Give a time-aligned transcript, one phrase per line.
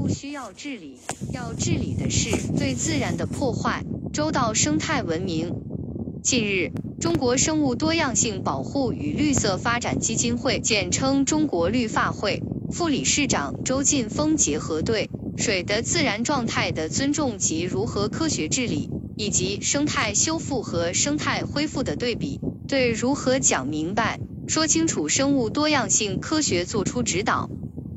[0.00, 0.96] 不需要治理，
[1.30, 3.84] 要治理的是对自然的破坏。
[4.14, 5.52] 周到生态文明。
[6.22, 12.42] 近日，中国生物多样性保护与绿色发展基金会（简称中国绿发会）
[12.72, 18.88] 副理事长周劲峰结合对水的自然状态的尊重及如何科学治理，
[19.18, 27.50] 以及生态修复和生态恢复的对比，对如何讲明白、说清楚生物多样性科学作出指导。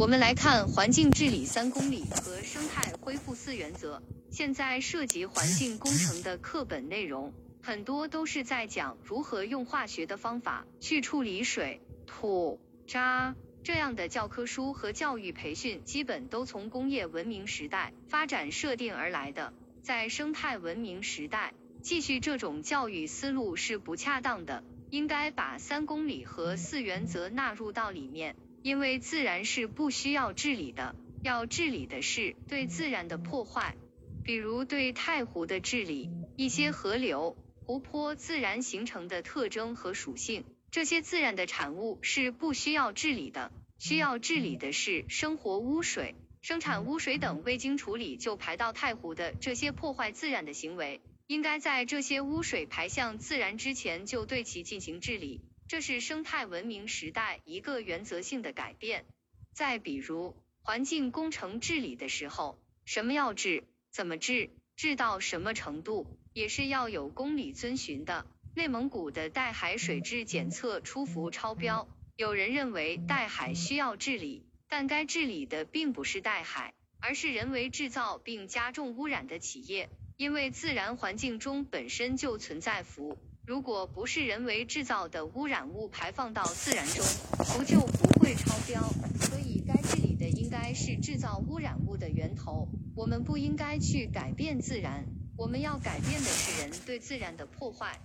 [0.00, 4.02] 我们来看环境治理三公里和生态恢复四原则。
[4.30, 13.36] 现在涉及环境工程的课本内容，很多都是在讲如何用化学的方法去处理水、土、渣。
[13.62, 19.52] 这样的教科书和教育培训，基本都从工业文明时代发展设定而来的。
[19.82, 24.64] 在生态文明时代，继续这种教育思路是不恰当的。
[24.88, 28.34] 应该把三公里和四原则纳入到里面。
[28.62, 33.76] 因为自然是不需要治理的，要治理的是对自然的破坏，
[34.22, 55.40] 比如对太湖的治理，一些河流、湖泊自然形成的特征和属性，这些自然的产物是不需要治理的，需要治理的是生活污水、生产污水等未经处理就排到太湖的这些破坏自然的行为，应该在这些污水排向自然之前就对其进行治理。
[55.70, 59.04] 这是生态文明时代一个原则性的改变。
[59.52, 68.26] 再比如，环境工程治理的时候，什么要治，怎么治，治到什么程度，也是要有公理遵循的。
[68.56, 83.16] 内蒙古的岱海水质检测出伏超标，有人认为岱海需要治理，但该治理的并不是岱海，而是人为制造并加重污染的企业，因为自然环境中本身就存在氟。
[83.50, 87.04] 如果不是人为制造的污染物排放到自然中，
[87.52, 88.80] 不就不会超标。
[89.28, 92.68] 所以该治理的应该是制造污染物的源头。
[92.94, 95.04] 我们不应该去改变自然，
[95.36, 97.98] 我们要改变的是人对自然的破坏。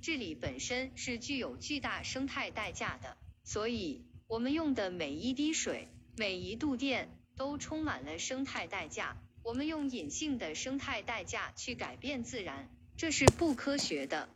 [0.00, 9.16] 治理本身是具有巨大生态代价的，所以我们用的每一滴水、每一度电都充满了生态代价。
[9.42, 14.28] 我们用隐性的生态代价去改变自然，这是不科学的。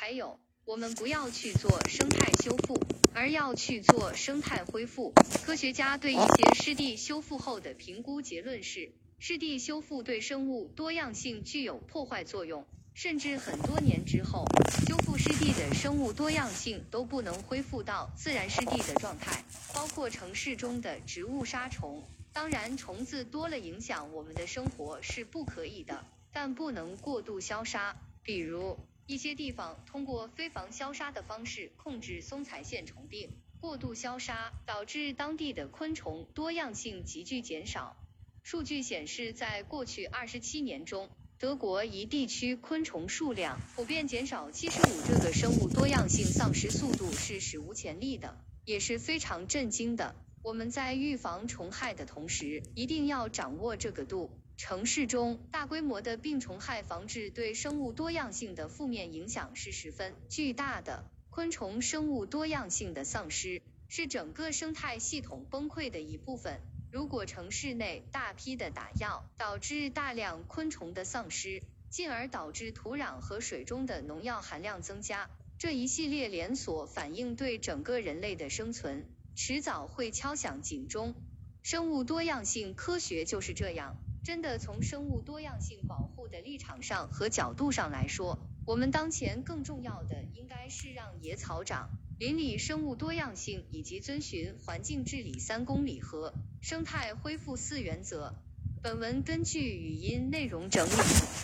[0.00, 2.80] 还有，我们不要去做生态修复，
[3.16, 5.12] 而要去做生态恢复。
[5.44, 12.64] 科学家对一些湿地修复后的评估结论是，湿地修复对生物多样性具有破坏作用，
[12.94, 14.44] 甚至很多年之后，
[14.86, 19.44] 修复湿地的生物多样性都不能恢复到自然湿地的状态，
[19.74, 22.04] 包括城市中的植物杀虫。
[22.32, 28.78] 当然，虫子多了影响我们的生活是不可以的，但不能过度消杀，比如。
[29.08, 37.96] 一些地方通过非防消杀的方式控制松彩线虫病，过度消杀导致当地的昆虫多样性急剧减少。
[38.42, 41.08] 数据显示，在过去二十七年中，
[41.38, 48.36] 德国一地区昆虫数量普遍减少七十五，这个生物多样性丧失速度是史无前例的，
[48.66, 50.14] 也是非常震惊的。
[50.48, 54.30] 我们在预防虫害的同时，一定要掌握这个度。
[54.56, 61.04] 城市中大规模的病虫害防治对生物多样性的负面影响是十分巨大的。
[61.28, 66.62] 昆虫生物多样性的丧失是整个生态系统崩溃的一部分。
[66.90, 79.04] 如果城市内大批的打药，导致大量昆虫的丧失，进而导致土壤和水中的农药含量增加，这一系列连锁反应对整个人类的生存
[79.40, 81.14] 迟早会敲响警钟。
[81.62, 83.96] 生物多样性科学就是这样。
[84.24, 91.88] 真的从生物多样性保护的立场上和角度上来说，我们当前更重要的应该是让野草长、
[92.18, 98.34] 邻里生物多样性以及遵循环境治理三公理和生态恢复四原则。
[98.82, 100.90] 本文根据语音内容整理，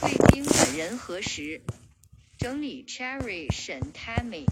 [0.03, 1.63] 未经本人核实。
[2.39, 4.47] 整理：Cherry 沈 Tammy。